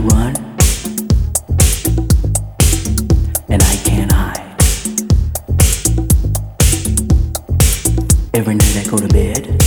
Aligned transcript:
run, 0.00 0.34
and 3.48 3.62
I 3.62 3.76
can't 3.84 4.12
hide. 4.12 4.56
Every 8.34 8.54
night 8.54 8.76
I 8.76 8.84
go 8.90 8.96
to 8.96 9.08
bed. 9.08 9.59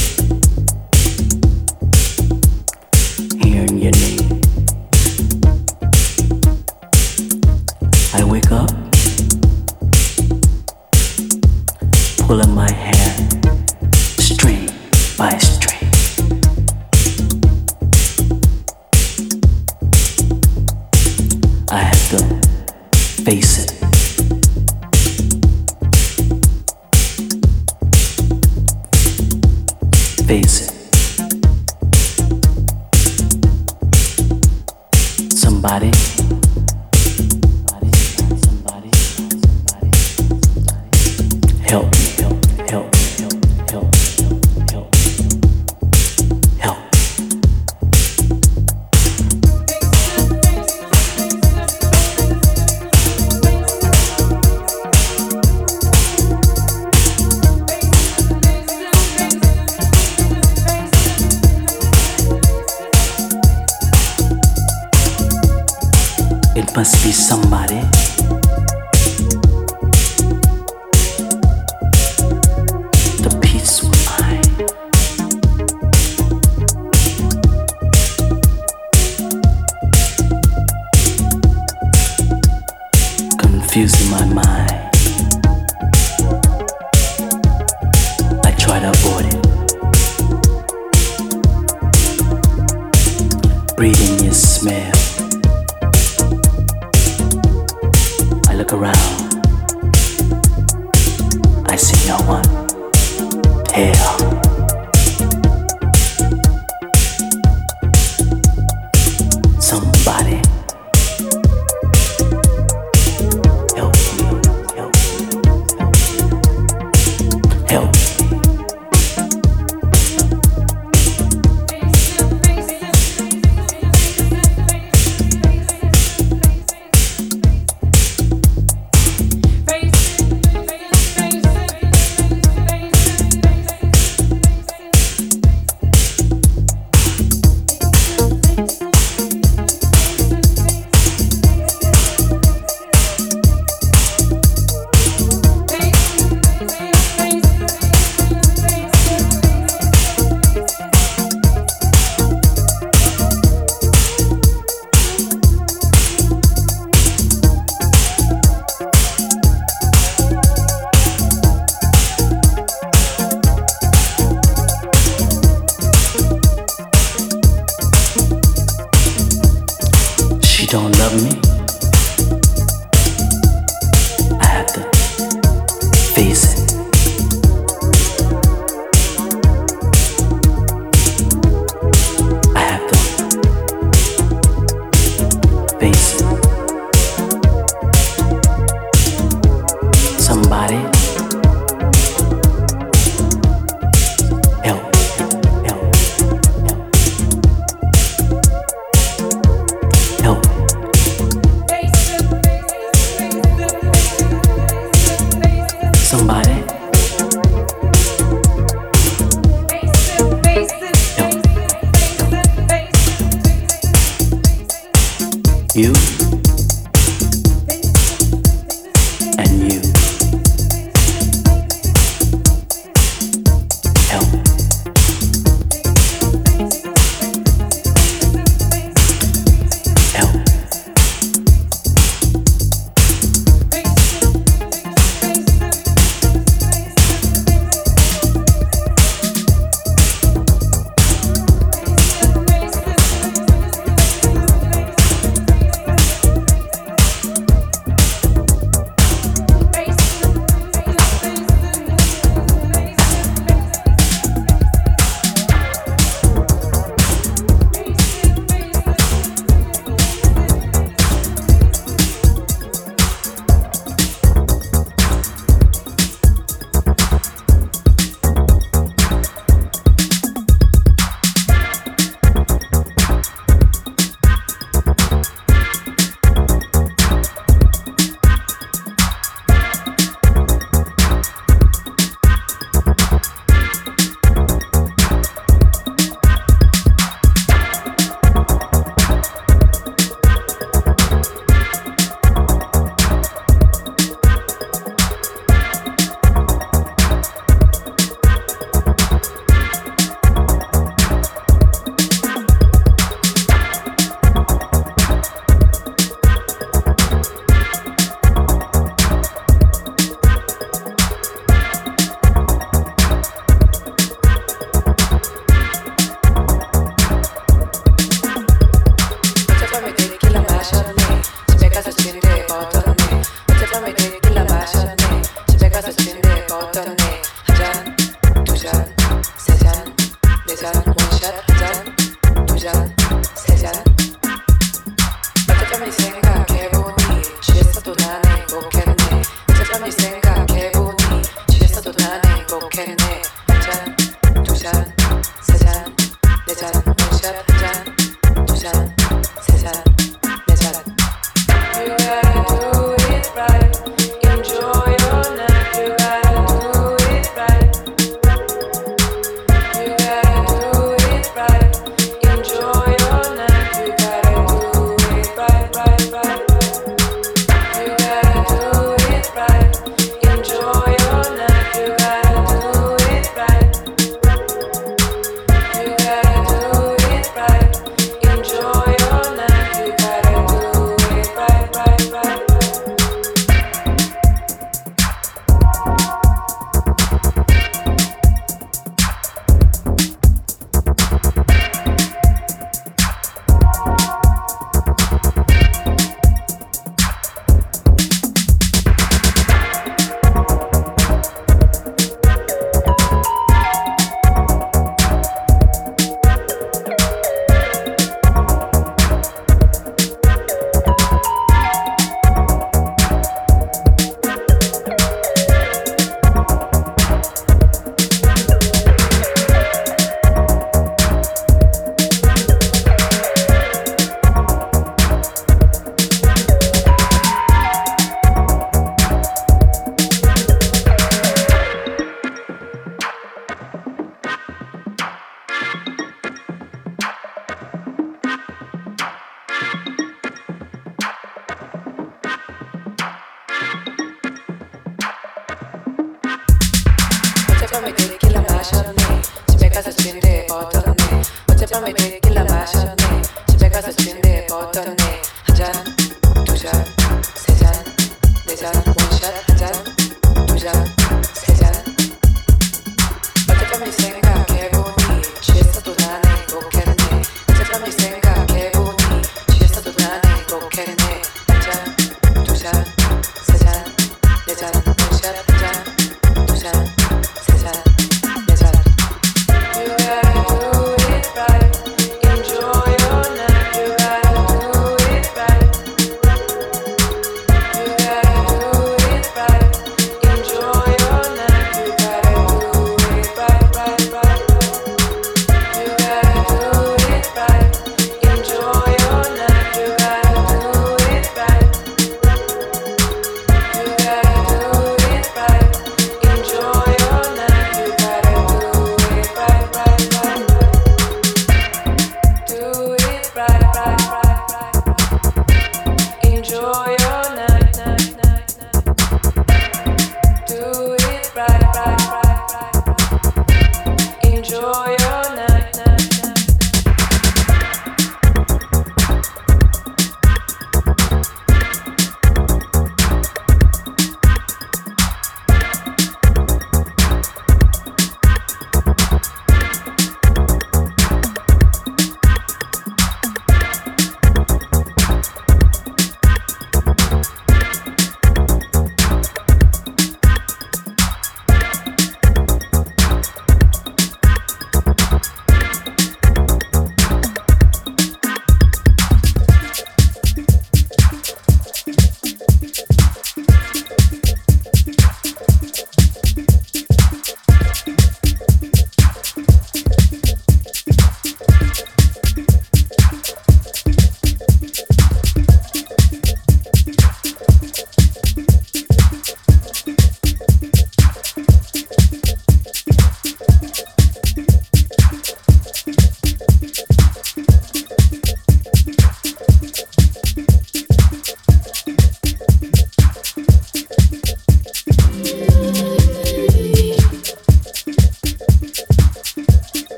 Enjoy 458.63 459.02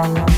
Thank 0.00 0.30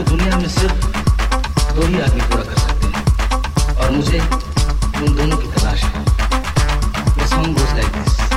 को 0.00 0.10
दुनिया 0.10 0.36
में 0.36 0.48
सिर्फ़ 0.48 0.86
दो 1.74 1.86
ही 1.86 2.00
आदमी 2.00 2.20
पूरा 2.20 2.42
कर 2.42 2.58
सकते 2.58 2.86
हैं। 2.86 3.76
और 3.76 3.90
मुझे 3.90 4.20
उन 5.00 5.16
दोनों 5.16 5.36
की 5.36 5.46
तलाश 5.48 5.84
है। 5.84 6.04
Song 7.28 7.58
goes 7.58 7.74
like 7.74 7.92
this 7.96 8.29